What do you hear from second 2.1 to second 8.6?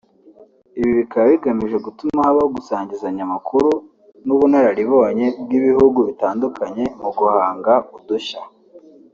habaho gusangizanya amakuru n’ubunararibonye bw’ibihugu bitandukanye mu guhanga udushya